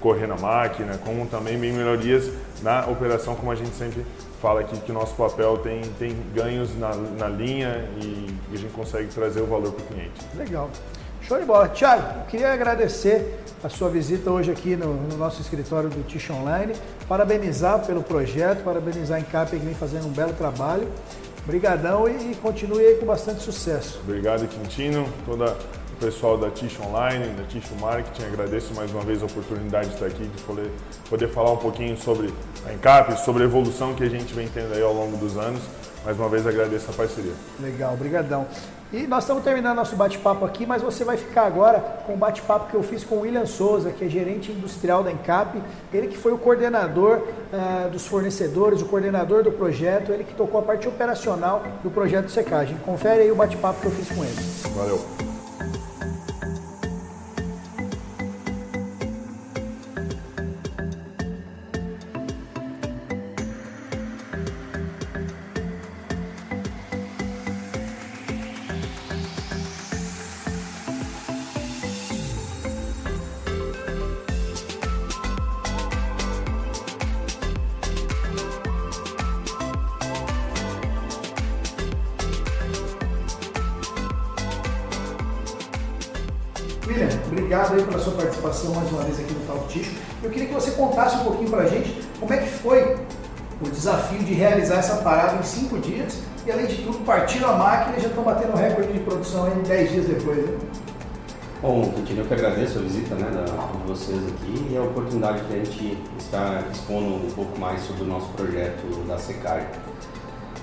correr 0.00 0.26
na 0.26 0.36
máquina, 0.36 0.98
como 0.98 1.26
também 1.26 1.58
bem 1.58 1.72
melhorias 1.72 2.30
na 2.62 2.86
operação, 2.86 3.34
como 3.34 3.50
a 3.50 3.54
gente 3.54 3.74
sempre 3.74 4.04
fala 4.40 4.60
aqui 4.60 4.78
que 4.80 4.90
o 4.90 4.94
nosso 4.94 5.14
papel 5.14 5.58
tem, 5.58 5.80
tem 5.98 6.16
ganhos 6.34 6.76
na, 6.78 6.94
na 6.94 7.28
linha 7.28 7.88
e, 8.02 8.28
e 8.50 8.54
a 8.54 8.56
gente 8.56 8.72
consegue 8.72 9.08
trazer 9.08 9.40
o 9.40 9.46
valor 9.46 9.72
para 9.72 9.84
o 9.84 9.86
cliente. 9.86 10.20
Legal. 10.36 10.70
Show 11.26 11.38
de 11.38 11.46
bola. 11.46 11.68
Tiago, 11.68 12.26
queria 12.26 12.52
agradecer 12.52 13.40
a 13.62 13.68
sua 13.70 13.88
visita 13.88 14.30
hoje 14.30 14.50
aqui 14.50 14.76
no, 14.76 14.92
no 14.92 15.16
nosso 15.16 15.40
escritório 15.40 15.88
do 15.88 16.02
Tish 16.06 16.28
Online, 16.28 16.74
parabenizar 17.08 17.78
pelo 17.86 18.02
projeto, 18.02 18.62
parabenizar 18.62 19.16
a 19.16 19.20
Encap 19.20 19.50
que 19.50 19.56
vem 19.56 19.74
fazendo 19.74 20.06
um 20.06 20.10
belo 20.10 20.34
trabalho. 20.34 20.86
Obrigadão 21.42 22.06
e, 22.06 22.32
e 22.32 22.34
continue 22.34 22.84
aí 22.84 22.96
com 22.96 23.06
bastante 23.06 23.42
sucesso. 23.42 24.00
Obrigado, 24.04 24.46
Quintino, 24.46 25.08
toda 25.24 25.56
o 25.94 25.96
pessoal 25.98 26.36
da 26.36 26.50
Tish 26.50 26.78
Online, 26.78 27.28
da 27.28 27.44
Tish 27.44 27.70
Marketing. 27.80 28.26
Agradeço 28.26 28.74
mais 28.74 28.90
uma 28.90 29.00
vez 29.00 29.22
a 29.22 29.24
oportunidade 29.24 29.88
de 29.88 29.94
estar 29.94 30.06
aqui, 30.06 30.24
de 30.24 30.42
poder, 30.42 30.70
poder 31.08 31.28
falar 31.28 31.52
um 31.52 31.56
pouquinho 31.56 31.96
sobre 31.96 32.34
a 32.66 32.72
Encap, 32.74 33.18
sobre 33.24 33.44
a 33.44 33.46
evolução 33.46 33.94
que 33.94 34.04
a 34.04 34.10
gente 34.10 34.34
vem 34.34 34.46
tendo 34.46 34.74
aí 34.74 34.82
ao 34.82 34.92
longo 34.92 35.16
dos 35.16 35.38
anos. 35.38 35.62
Mais 36.04 36.18
uma 36.18 36.28
vez 36.28 36.46
agradeço 36.46 36.90
a 36.90 36.92
parceria. 36.92 37.32
Legal, 37.58 37.94
obrigadão. 37.94 38.46
E 38.94 39.08
nós 39.08 39.24
estamos 39.24 39.42
terminando 39.42 39.74
nosso 39.74 39.96
bate-papo 39.96 40.44
aqui, 40.44 40.64
mas 40.64 40.80
você 40.80 41.02
vai 41.02 41.16
ficar 41.16 41.46
agora 41.46 41.80
com 42.06 42.14
o 42.14 42.16
bate-papo 42.16 42.70
que 42.70 42.76
eu 42.76 42.82
fiz 42.84 43.02
com 43.02 43.16
o 43.16 43.20
William 43.22 43.44
Souza, 43.44 43.90
que 43.90 44.04
é 44.04 44.08
gerente 44.08 44.52
industrial 44.52 45.02
da 45.02 45.10
Encap, 45.10 45.60
ele 45.92 46.06
que 46.06 46.16
foi 46.16 46.32
o 46.32 46.38
coordenador 46.38 47.18
uh, 47.18 47.90
dos 47.90 48.06
fornecedores, 48.06 48.82
o 48.82 48.86
coordenador 48.86 49.42
do 49.42 49.50
projeto, 49.50 50.12
ele 50.12 50.22
que 50.22 50.34
tocou 50.34 50.60
a 50.60 50.62
parte 50.62 50.86
operacional 50.86 51.64
do 51.82 51.90
projeto 51.90 52.26
de 52.26 52.32
secagem. 52.32 52.76
Confere 52.86 53.22
aí 53.22 53.32
o 53.32 53.34
bate-papo 53.34 53.80
que 53.80 53.86
eu 53.86 53.90
fiz 53.90 54.08
com 54.16 54.22
ele. 54.22 54.40
Valeu. 54.76 55.33
Obrigado 87.54 87.74
aí 87.74 87.84
pela 87.84 87.98
sua 88.00 88.12
participação 88.14 88.74
mais 88.74 88.90
uma 88.90 89.02
vez 89.02 89.20
aqui 89.20 89.32
no 89.32 89.46
Talk 89.46 89.68
Ticho. 89.68 89.92
Eu 90.22 90.30
queria 90.30 90.48
que 90.48 90.54
você 90.54 90.72
contasse 90.72 91.16
um 91.16 91.24
pouquinho 91.24 91.50
para 91.50 91.62
a 91.62 91.66
gente 91.66 92.02
como 92.18 92.32
é 92.32 92.38
que 92.38 92.48
foi 92.48 92.96
o 93.60 93.70
desafio 93.70 94.18
de 94.24 94.34
realizar 94.34 94.76
essa 94.76 94.96
parada 94.96 95.36
em 95.36 95.42
cinco 95.42 95.78
dias 95.78 96.18
e, 96.44 96.50
além 96.50 96.66
de 96.66 96.82
tudo, 96.82 97.04
partiram 97.04 97.50
a 97.50 97.56
máquina 97.56 97.96
e 97.96 98.00
já 98.00 98.08
estão 98.08 98.24
batendo 98.24 98.56
recorde 98.56 98.92
de 98.92 98.98
produção 99.00 99.48
em 99.48 99.62
dez 99.62 99.90
dias 99.90 100.06
depois. 100.06 100.38
Né? 100.38 100.58
Bom, 101.62 101.94
eu 101.96 102.24
que 102.24 102.34
agradeço 102.34 102.78
a 102.78 102.82
visita 102.82 103.14
né, 103.14 103.30
de 103.30 103.88
vocês 103.88 104.18
aqui 104.18 104.68
e 104.70 104.76
a 104.76 104.82
oportunidade 104.82 105.40
de 105.46 105.54
a 105.54 105.64
gente 105.64 105.98
estar 106.18 106.64
expondo 106.72 107.26
um 107.26 107.30
pouco 107.30 107.58
mais 107.58 107.80
sobre 107.82 108.02
o 108.02 108.06
nosso 108.06 108.28
projeto 108.32 109.06
da 109.06 109.16
Secagem. 109.16 109.68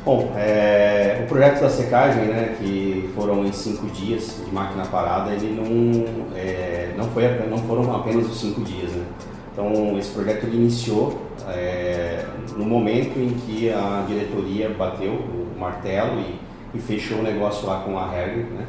Bom, 0.03 0.34
é, 0.36 1.22
o 1.24 1.27
projeto 1.27 1.62
da 1.62 1.70
secagem, 1.70 2.24
né, 2.24 2.55
que 2.58 3.08
foram 3.13 3.46
em 3.46 3.51
cinco 3.51 3.86
dias 3.86 4.41
de 4.43 4.51
máquina 4.51 4.84
parada, 4.88 5.29
ele 5.29 5.53
não, 5.53 6.36
é, 6.36 6.91
não, 6.98 7.03
foi, 7.10 7.24
não 7.48 7.60
foram 7.60 7.96
apenas 7.96 8.25
os 8.25 8.39
cinco 8.39 8.62
dias. 8.62 8.89
Né? 8.93 9.05
Então, 9.53 9.96
esse 10.00 10.10
projeto 10.10 10.48
iniciou 10.48 11.22
é, 11.48 12.25
no 12.58 12.65
momento 12.65 13.20
em 13.20 13.29
que 13.29 13.70
a 13.70 14.03
diretoria 14.08 14.70
bateu 14.70 15.12
o 15.12 15.60
martelo 15.60 16.20
e, 16.20 16.39
e 16.75 16.81
fechou 16.81 17.20
o 17.20 17.22
negócio 17.22 17.67
lá 17.67 17.81
com 17.81 17.96
a 18.00 18.08
Herger, 18.12 18.46
né? 18.46 18.65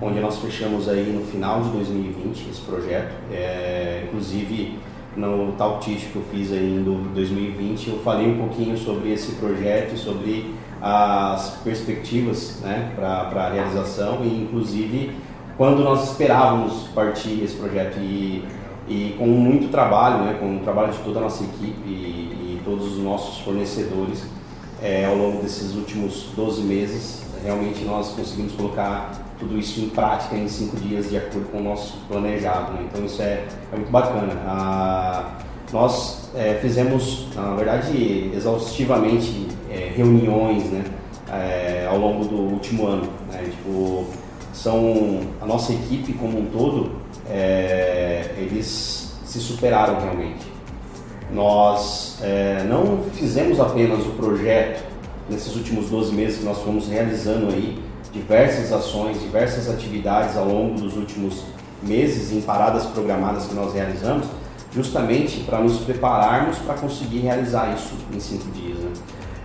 onde 0.00 0.20
nós 0.20 0.38
fechamos 0.38 0.88
aí 0.88 1.12
no 1.12 1.24
final 1.26 1.60
de 1.60 1.70
2020 1.70 2.50
esse 2.50 2.60
projeto. 2.60 3.14
É, 3.32 4.04
inclusive, 4.06 4.78
no 5.16 5.52
Talk 5.52 5.84
que 5.84 6.16
eu 6.16 6.22
fiz 6.30 6.52
aí 6.52 6.76
em 6.76 6.82
2020, 6.82 7.88
eu 7.88 7.98
falei 7.98 8.28
um 8.28 8.38
pouquinho 8.38 8.76
sobre 8.76 9.12
esse 9.12 9.32
projeto 9.32 9.96
sobre 9.96 10.54
as 10.80 11.50
perspectivas 11.64 12.60
né, 12.62 12.92
para 12.94 13.46
a 13.46 13.50
realização 13.50 14.20
e 14.22 14.42
inclusive 14.42 15.12
quando 15.56 15.82
nós 15.82 16.10
esperávamos 16.10 16.88
partir 16.94 17.42
esse 17.42 17.56
projeto 17.56 17.98
e, 17.98 18.44
e 18.86 19.16
com 19.18 19.26
muito 19.26 19.68
trabalho, 19.70 20.24
né, 20.24 20.36
com 20.38 20.56
o 20.56 20.60
trabalho 20.60 20.92
de 20.92 20.98
toda 20.98 21.18
a 21.18 21.22
nossa 21.22 21.42
equipe 21.42 21.82
e, 21.84 22.58
e 22.58 22.62
todos 22.64 22.96
os 22.96 23.02
nossos 23.02 23.38
fornecedores 23.38 24.24
é, 24.80 25.06
ao 25.06 25.16
longo 25.16 25.42
desses 25.42 25.74
últimos 25.74 26.28
12 26.36 26.62
meses, 26.62 27.26
realmente 27.42 27.84
nós 27.84 28.10
conseguimos 28.10 28.52
colocar 28.52 29.10
tudo 29.38 29.58
isso 29.58 29.80
em 29.80 29.88
prática 29.88 30.36
em 30.36 30.48
cinco 30.48 30.76
dias 30.76 31.10
de 31.10 31.16
acordo 31.16 31.48
com 31.50 31.58
o 31.58 31.62
nosso 31.62 31.98
planejado. 32.08 32.72
Né? 32.72 32.86
Então 32.88 33.04
isso 33.04 33.22
é, 33.22 33.44
é 33.72 33.76
muito 33.76 33.90
bacana. 33.90 34.32
Ah, 34.46 35.38
nós 35.72 36.30
é, 36.34 36.54
fizemos, 36.54 37.28
na 37.34 37.54
verdade, 37.54 38.30
exaustivamente 38.34 39.48
é, 39.70 39.87
reuniões 39.98 40.64
né, 40.70 40.84
é, 41.30 41.86
ao 41.90 41.98
longo 41.98 42.24
do 42.24 42.36
último 42.36 42.86
ano. 42.86 43.08
Né, 43.30 43.50
tipo, 43.50 44.06
são 44.52 45.20
a 45.40 45.46
nossa 45.46 45.72
equipe 45.72 46.12
como 46.14 46.38
um 46.38 46.46
todo, 46.46 46.92
é, 47.28 48.34
eles 48.36 49.16
se 49.24 49.40
superaram 49.40 50.00
realmente. 50.00 50.46
Nós 51.32 52.18
é, 52.22 52.64
não 52.64 53.02
fizemos 53.12 53.60
apenas 53.60 54.06
o 54.06 54.10
projeto 54.10 54.82
nesses 55.28 55.54
últimos 55.54 55.90
12 55.90 56.14
meses 56.14 56.38
que 56.38 56.44
nós 56.44 56.58
fomos 56.58 56.88
realizando 56.88 57.52
aí 57.52 57.78
diversas 58.12 58.72
ações, 58.72 59.20
diversas 59.20 59.68
atividades 59.68 60.36
ao 60.36 60.46
longo 60.46 60.80
dos 60.80 60.96
últimos 60.96 61.42
meses 61.82 62.32
em 62.32 62.40
paradas 62.40 62.86
programadas 62.86 63.46
que 63.46 63.54
nós 63.54 63.74
realizamos, 63.74 64.26
justamente 64.74 65.40
para 65.40 65.60
nos 65.60 65.78
prepararmos 65.78 66.58
para 66.58 66.74
conseguir 66.74 67.18
realizar 67.18 67.74
isso 67.74 67.94
em 68.12 68.18
cinco 68.18 68.50
dias. 68.50 68.67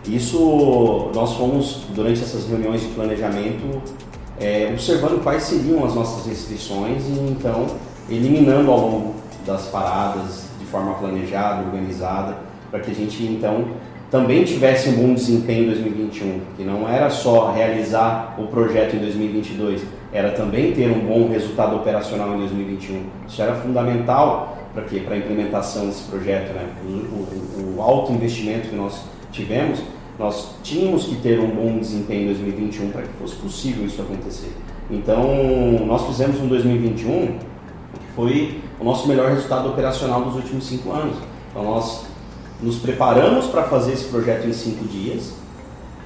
Isso 0.08 1.12
nós 1.14 1.34
fomos, 1.34 1.86
durante 1.96 2.22
essas 2.22 2.48
reuniões 2.48 2.82
de 2.82 2.88
planejamento, 2.88 3.82
é, 4.40 4.68
observando 4.72 5.24
quais 5.24 5.44
seriam 5.44 5.86
as 5.86 5.96
nossas 5.96 6.26
restrições 6.26 7.04
e 7.08 7.32
então 7.32 7.68
eliminando 8.10 8.70
ao 8.70 8.80
longo 8.80 9.16
das 9.46 9.68
paradas 9.68 10.46
de 10.60 10.66
forma 10.66 10.94
planejada, 10.96 11.64
organizada, 11.64 12.38
para 12.70 12.80
que 12.80 12.92
a 12.92 12.94
gente 12.94 13.24
então 13.24 13.68
também 14.12 14.44
tivesse 14.44 14.90
um 14.90 14.94
bom 14.94 15.14
desempenho 15.14 15.64
em 15.64 15.68
2021, 15.68 16.42
que 16.56 16.64
não 16.64 16.88
era 16.88 17.10
só 17.10 17.52
realizar 17.52 18.36
o 18.38 18.48
projeto 18.48 18.96
em 18.96 19.00
2022, 19.00 19.82
era 20.12 20.32
também 20.32 20.72
ter 20.74 20.92
um 20.92 21.00
bom 21.00 21.30
resultado 21.30 21.76
operacional 21.76 22.36
em 22.36 22.38
2021. 22.40 23.04
Isso 23.28 23.42
era 23.42 23.56
fundamental 23.56 24.58
para 24.74 24.84
quê? 24.84 25.00
Para 25.00 25.16
a 25.16 25.18
implementação 25.18 25.88
desse 25.88 26.04
projeto, 26.04 26.54
né? 26.54 26.68
O, 26.86 26.90
o, 26.90 27.76
o 27.78 27.82
alto 27.82 28.12
investimento 28.12 28.70
que 28.70 28.76
nós 28.76 29.04
tivemos, 29.34 29.80
nós 30.18 30.56
tínhamos 30.64 31.06
que 31.06 31.16
ter 31.16 31.40
um 31.40 31.50
bom 31.50 31.80
desempenho 31.80 32.24
em 32.24 32.28
2021 32.28 32.92
para 32.92 33.02
que 33.02 33.14
fosse 33.20 33.36
possível 33.36 33.86
isso 33.86 34.02
acontecer. 34.02 34.54
Então, 34.90 35.86
nós 35.86 36.06
fizemos 36.08 36.40
um 36.40 36.48
2021 36.48 37.40
que 37.94 38.16
foi 38.16 38.62
o 38.80 38.84
nosso 38.84 39.08
melhor 39.08 39.32
resultado 39.32 39.68
operacional 39.70 40.22
dos 40.24 40.36
últimos 40.36 40.66
cinco 40.66 40.92
anos. 40.92 41.18
Então, 41.50 41.64
nós 41.64 42.06
nos 42.62 42.78
preparamos 42.78 43.48
para 43.48 43.64
fazer 43.64 43.94
esse 43.94 44.06
projeto 44.06 44.48
em 44.48 44.54
cinco 44.54 44.86
dias 44.86 45.34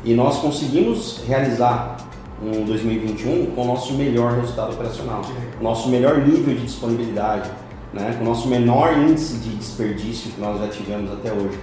e 0.03 0.13
nós 0.13 0.37
conseguimos 0.39 1.21
realizar 1.27 1.97
um 2.41 2.65
2021 2.65 3.47
com 3.47 3.61
o 3.63 3.65
nosso 3.65 3.93
melhor 3.93 4.33
resultado 4.33 4.73
operacional, 4.73 5.21
nosso 5.61 5.89
melhor 5.89 6.19
nível 6.19 6.53
de 6.55 6.61
disponibilidade, 6.61 7.49
né, 7.93 8.15
com 8.17 8.23
o 8.23 8.27
nosso 8.27 8.47
menor 8.47 8.97
índice 8.97 9.37
de 9.37 9.49
desperdício 9.55 10.31
que 10.31 10.39
nós 10.39 10.59
já 10.59 10.67
tivemos 10.67 11.11
até 11.11 11.31
hoje. 11.31 11.57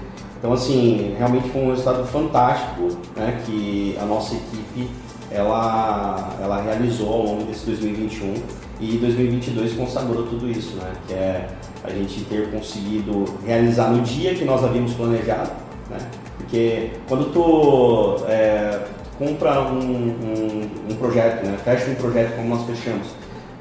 Então, 0.45 0.53
assim, 0.53 1.15
realmente 1.17 1.49
foi 1.49 1.63
um 1.63 1.71
resultado 1.71 2.05
fantástico 2.05 2.89
né, 3.17 3.41
que 3.47 3.97
a 3.99 4.05
nossa 4.05 4.35
equipe 4.35 4.91
ela, 5.31 6.37
ela 6.39 6.61
realizou 6.61 7.11
ao 7.11 7.23
longo 7.23 7.45
desse 7.45 7.65
2021 7.65 8.35
e 8.79 8.99
2022 8.99 9.73
consagrou 9.73 10.25
tudo 10.25 10.51
isso, 10.51 10.77
né, 10.77 10.93
que 11.07 11.15
é 11.15 11.49
a 11.83 11.89
gente 11.89 12.25
ter 12.25 12.51
conseguido 12.51 13.25
realizar 13.47 13.89
no 13.89 14.03
dia 14.03 14.35
que 14.35 14.45
nós 14.45 14.63
havíamos 14.63 14.93
planejado, 14.93 15.51
né, 15.89 15.97
porque 16.37 16.91
quando 17.09 17.33
tu 17.33 18.23
é, 18.29 18.83
compra 19.19 19.63
um, 19.63 19.79
um, 19.79 20.71
um, 20.91 20.95
projeto, 20.97 21.43
né, 21.47 21.57
fecha 21.65 21.91
um 21.91 21.95
projeto 21.95 22.37
como 22.37 22.51
nós 22.51 22.67
fechamos, 22.67 23.07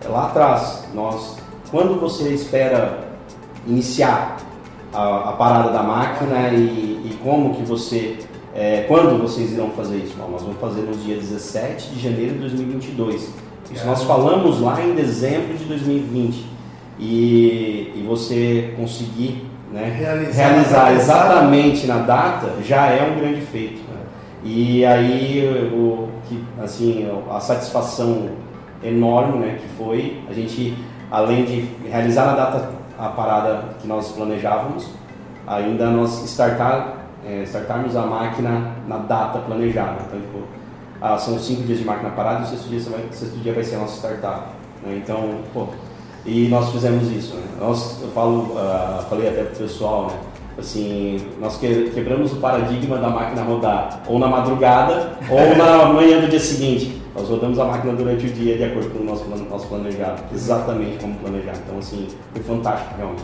lá 0.03 0.25
atrás, 0.25 0.83
nós, 0.93 1.37
quando 1.71 1.97
você 1.97 2.33
espera 2.33 3.07
iniciar 3.65 4.35
a, 4.93 5.29
a 5.29 5.31
parada 5.33 5.69
da 5.69 5.81
máquina 5.81 6.49
e, 6.49 7.09
e 7.11 7.17
como 7.23 7.55
que 7.55 7.63
você, 7.63 8.17
é, 8.55 8.85
quando 8.87 9.21
vocês 9.21 9.51
irão 9.51 9.69
fazer 9.71 9.97
isso? 9.97 10.15
Bom, 10.17 10.29
nós 10.29 10.41
vamos 10.41 10.59
fazer 10.59 10.81
no 10.81 10.95
dia 10.95 11.15
17 11.15 11.89
de 11.89 11.99
janeiro 11.99 12.33
de 12.33 12.39
2022. 12.39 13.33
Isso 13.71 13.85
nós 13.85 14.03
falamos 14.03 14.59
lá 14.59 14.81
em 14.83 14.93
dezembro 14.93 15.57
de 15.57 15.65
2020. 15.65 16.53
E, 16.99 17.91
e 17.95 18.05
você 18.07 18.73
conseguir 18.77 19.47
né, 19.71 19.95
realizar, 19.97 20.49
realizar 20.49 20.93
exatamente 20.93 21.87
na 21.87 21.97
data 21.97 22.51
já 22.63 22.85
é 22.87 23.11
um 23.11 23.19
grande 23.19 23.41
feito. 23.41 23.79
Né? 23.79 23.97
E 24.43 24.85
aí 24.85 25.71
o, 25.73 26.07
que, 26.29 26.43
assim, 26.61 27.07
a 27.29 27.39
satisfação 27.39 28.29
enorme 28.83 29.39
né, 29.39 29.57
que 29.59 29.67
foi 29.75 30.21
a 30.29 30.33
gente, 30.33 30.77
além 31.09 31.45
de 31.45 31.65
realizar 31.89 32.27
na 32.27 32.35
data 32.35 32.82
a 32.97 33.09
parada 33.09 33.69
que 33.81 33.87
nós 33.87 34.11
planejávamos, 34.11 34.89
ainda 35.47 35.87
nós 35.87 36.23
startar, 36.25 36.97
é, 37.25 37.43
startarmos 37.43 37.95
a 37.95 38.01
máquina 38.01 38.71
na 38.87 38.97
data 38.97 39.39
planejada. 39.39 39.97
Então, 40.07 40.19
tipo, 40.19 40.39
ah, 41.01 41.17
são 41.17 41.37
cinco 41.37 41.63
dias 41.63 41.79
de 41.79 41.85
máquina 41.85 42.09
parada 42.11 42.41
e 42.41 42.43
o 42.43 42.47
sexto 42.47 42.69
dia, 42.69 42.79
vai, 42.89 43.05
sexto 43.11 43.37
dia 43.37 43.53
vai 43.53 43.63
ser 43.63 43.75
a 43.75 43.79
nossa 43.79 43.97
startup. 43.97 44.47
Né? 44.81 45.01
Então, 45.03 45.39
pô, 45.53 45.67
e 46.25 46.47
nós 46.47 46.71
fizemos 46.71 47.11
isso. 47.11 47.35
Né? 47.35 47.43
Nós, 47.59 48.01
eu 48.01 48.09
falo, 48.09 48.53
uh, 48.53 49.03
falei 49.09 49.27
até 49.27 49.43
pro 49.43 49.57
pessoal, 49.57 50.07
né? 50.07 50.13
assim, 50.57 51.27
nós 51.41 51.57
quebramos 51.57 52.31
o 52.31 52.37
paradigma 52.37 52.97
da 52.97 53.09
máquina 53.09 53.43
rodar 53.43 54.01
ou 54.07 54.17
na 54.17 54.27
madrugada 54.27 55.17
ou 55.29 55.57
na 55.57 55.85
manhã 55.87 56.21
do 56.21 56.27
dia 56.27 56.39
seguinte. 56.39 57.02
Nós 57.15 57.29
rodamos 57.29 57.59
a 57.59 57.65
máquina 57.65 57.93
durante 57.93 58.25
o 58.25 58.29
dia 58.29 58.57
de 58.57 58.63
acordo 58.63 58.89
com 58.89 58.99
o 58.99 59.05
nosso, 59.05 59.25
nosso 59.25 59.67
planejado, 59.67 60.23
exatamente 60.33 60.97
como 60.97 61.15
planejado. 61.15 61.59
Então, 61.65 61.77
assim, 61.77 62.07
foi 62.31 62.41
fantástico 62.41 62.95
realmente. 62.97 63.23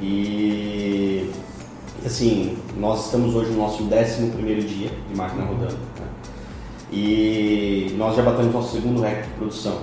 E, 0.00 1.30
assim, 2.06 2.56
nós 2.76 3.06
estamos 3.06 3.34
hoje 3.34 3.50
no 3.50 3.58
nosso 3.58 3.82
11 3.82 3.90
dia 4.66 4.90
de 5.08 5.16
máquina 5.16 5.44
rodando. 5.44 5.74
Né? 5.74 6.06
E 6.92 7.94
nós 7.98 8.16
já 8.16 8.22
batemos 8.22 8.52
nosso 8.52 8.74
segundo 8.74 9.00
recorde 9.00 9.28
de 9.28 9.34
produção. 9.34 9.78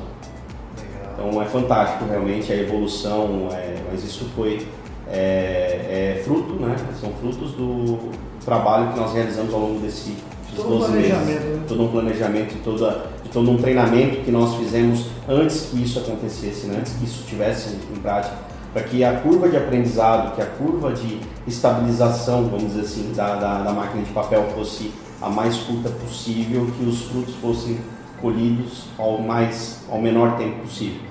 Então 1.13 1.41
é 1.41 1.45
fantástico 1.45 2.05
realmente 2.05 2.53
a 2.53 2.55
evolução, 2.55 3.49
é, 3.51 3.75
mas 3.91 4.03
isso 4.03 4.25
foi 4.35 4.67
é, 5.09 6.15
é, 6.17 6.21
fruto, 6.23 6.53
né? 6.53 6.75
São 7.01 7.11
frutos 7.13 7.51
do 7.53 8.11
trabalho 8.45 8.93
que 8.93 8.99
nós 8.99 9.13
realizamos 9.13 9.51
ao 9.51 9.61
longo 9.61 9.79
desse 9.79 10.15
todo 10.55 10.79
12 10.79 10.91
meses. 10.91 11.11
Né? 11.11 11.63
Todo 11.67 11.83
um 11.83 11.87
planejamento, 11.87 12.55
toda, 12.63 13.07
de 13.27 13.33
todo 13.33 13.51
um 13.51 13.57
treinamento 13.57 14.21
que 14.23 14.31
nós 14.31 14.55
fizemos 14.55 15.07
antes 15.27 15.69
que 15.69 15.83
isso 15.83 15.99
acontecesse, 15.99 16.67
né? 16.67 16.77
antes 16.79 16.93
que 16.93 17.05
isso 17.05 17.21
estivesse 17.21 17.75
em 17.93 17.99
prática, 17.99 18.35
para 18.73 18.83
que 18.83 19.03
a 19.03 19.19
curva 19.19 19.49
de 19.49 19.57
aprendizado, 19.57 20.35
que 20.35 20.41
a 20.41 20.45
curva 20.45 20.93
de 20.93 21.19
estabilização, 21.45 22.45
vamos 22.45 22.67
dizer 22.67 22.81
assim, 22.81 23.13
da, 23.15 23.35
da, 23.35 23.63
da 23.63 23.73
máquina 23.73 24.03
de 24.03 24.11
papel 24.11 24.45
fosse 24.55 24.91
a 25.21 25.29
mais 25.29 25.57
curta 25.57 25.89
possível, 25.89 26.67
que 26.77 26.85
os 26.85 27.03
frutos 27.03 27.35
fossem 27.35 27.77
colhidos 28.21 28.85
ao 28.97 29.19
mais 29.19 29.83
ao 29.91 29.99
menor 29.99 30.37
tempo 30.37 30.61
possível. 30.61 31.01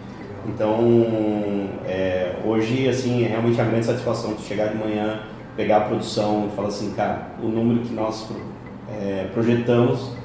Então, 0.46 0.78
é, 1.84 2.36
hoje, 2.44 2.88
assim, 2.88 3.24
é 3.24 3.28
realmente 3.28 3.60
a 3.60 3.64
grande 3.64 3.84
satisfação 3.84 4.34
de 4.34 4.42
chegar 4.42 4.68
de 4.68 4.78
manhã, 4.78 5.20
pegar 5.56 5.78
a 5.78 5.80
produção 5.80 6.48
e 6.50 6.54
falar 6.54 6.68
assim, 6.68 6.92
cara, 6.92 7.30
o 7.42 7.48
número 7.48 7.80
que 7.80 7.92
nós 7.92 8.28
é, 8.88 9.26
projetamos 9.32 10.15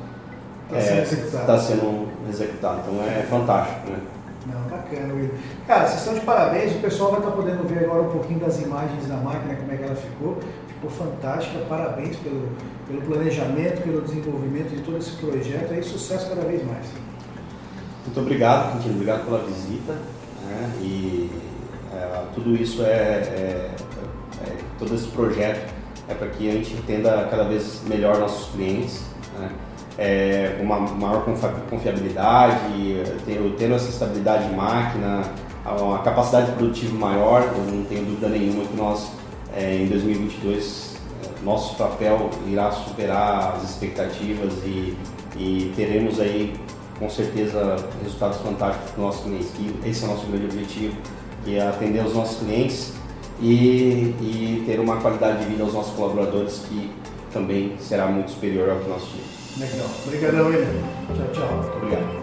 está 0.77 0.93
é, 0.93 1.05
sendo, 1.05 1.45
tá 1.45 1.59
sendo, 1.59 2.07
executado. 2.29 2.81
Então, 2.81 3.03
é 3.03 3.23
fantástico, 3.23 3.89
né? 3.89 3.99
Não, 4.45 4.61
bacana, 4.69 5.13
Will. 5.13 5.31
Cara, 5.67 5.87
vocês 5.87 5.99
estão 5.99 6.13
de 6.13 6.21
parabéns. 6.21 6.75
O 6.75 6.79
pessoal 6.79 7.11
vai 7.11 7.19
estar 7.19 7.31
podendo 7.31 7.67
ver 7.67 7.85
agora 7.85 8.01
um 8.01 8.09
pouquinho 8.09 8.39
das 8.39 8.59
imagens 8.59 9.07
da 9.07 9.17
máquina, 9.17 9.55
como 9.55 9.71
é 9.71 9.77
que 9.77 9.83
ela 9.83 9.95
ficou. 9.95 10.39
Ficou 10.67 10.89
fantástica. 10.89 11.59
Parabéns 11.69 12.15
pelo, 12.17 12.49
pelo 12.87 13.01
planejamento, 13.01 13.83
pelo 13.83 14.01
desenvolvimento 14.01 14.69
de 14.69 14.81
todo 14.81 14.97
esse 14.97 15.11
projeto. 15.11 15.73
E 15.73 15.83
sucesso 15.83 16.29
cada 16.29 16.41
vez 16.41 16.65
mais. 16.65 16.87
Muito 18.05 18.19
obrigado, 18.19 18.73
Quintino. 18.73 18.95
Obrigado 18.95 19.25
pela 19.25 19.43
visita. 19.43 19.93
Né? 19.93 20.71
E 20.81 21.29
é, 21.93 22.23
tudo 22.33 22.55
isso 22.55 22.81
é, 22.83 22.87
é, 22.87 23.71
é, 24.47 24.57
Todo 24.79 24.95
esse 24.95 25.07
projeto 25.09 25.71
é 26.09 26.13
para 26.15 26.27
que 26.29 26.49
a 26.49 26.53
gente 26.53 26.73
entenda 26.73 27.27
cada 27.29 27.43
vez 27.43 27.81
melhor 27.87 28.17
nossos 28.17 28.51
clientes. 28.53 29.03
Né? 29.37 29.49
É, 29.98 30.57
uma 30.62 30.79
maior 30.79 31.25
confiabilidade, 31.69 33.03
tendo 33.57 33.75
essa 33.75 33.89
estabilidade 33.89 34.48
de 34.48 34.55
máquina, 34.55 35.21
uma 35.65 36.00
capacidade 36.00 36.51
produtiva 36.53 36.98
maior, 36.98 37.43
eu 37.43 37.63
não 37.71 37.83
tenho 37.86 38.05
dúvida 38.05 38.29
nenhuma 38.29 38.65
que 38.65 38.75
nós, 38.75 39.12
é, 39.55 39.75
em 39.75 39.88
2022, 39.88 40.95
é, 41.24 41.45
nosso 41.45 41.75
papel 41.75 42.29
irá 42.48 42.71
superar 42.71 43.55
as 43.55 43.69
expectativas 43.69 44.53
e, 44.65 44.98
e 45.36 45.74
teremos 45.75 46.19
aí 46.19 46.53
com 46.98 47.10
certeza 47.10 47.77
resultados 48.03 48.38
fantásticos 48.38 48.91
para 48.91 49.00
os 49.00 49.05
nossos 49.05 49.21
clientes, 49.24 49.86
esse 49.86 50.03
é 50.03 50.07
o 50.07 50.12
nosso 50.12 50.27
grande 50.27 50.45
objetivo, 50.45 50.95
que 51.43 51.57
é 51.57 51.67
atender 51.67 52.05
os 52.05 52.13
nossos 52.13 52.39
clientes 52.39 52.93
e, 53.39 54.15
e 54.21 54.63
ter 54.67 54.79
uma 54.79 54.98
qualidade 54.98 55.39
de 55.39 55.45
vida 55.45 55.63
aos 55.63 55.74
nossos 55.74 55.93
colaboradores 55.95 56.60
que 56.69 56.91
também 57.33 57.75
será 57.79 58.07
muito 58.07 58.31
superior 58.31 58.69
ao 58.69 58.79
que 58.79 58.89
nós 58.89 59.03
tínhamos. 59.03 59.40
Legal. 59.58 59.89
Obrigadão, 60.05 60.48
William. 60.48 60.67
Tchau, 61.15 61.27
tchau. 61.34 61.77
Obrigado. 61.77 62.20